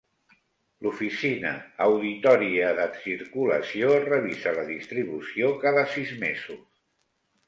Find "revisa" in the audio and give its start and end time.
4.05-4.55